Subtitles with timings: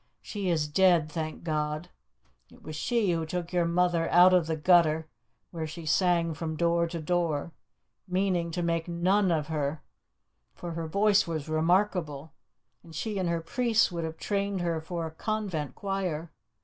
[0.23, 1.89] She is dead, thank God!
[2.49, 5.07] It was she who took your mother out of the gutter,
[5.51, 7.53] where she sang from door to door,
[8.07, 9.83] meaning to make a nun of her,
[10.55, 12.33] for her voice was remarkable,
[12.83, 16.31] and she and her priests would have trained her for a convent choir.